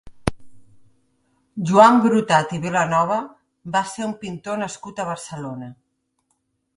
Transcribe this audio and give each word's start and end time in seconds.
Joan 1.71 1.99
Brotat 2.05 2.55
i 2.57 2.61
Vilanova 2.63 3.17
va 3.75 3.83
ser 3.91 4.07
un 4.07 4.15
pintor 4.23 4.57
nascut 4.65 5.03
a 5.05 5.09
Barcelona. 5.11 5.69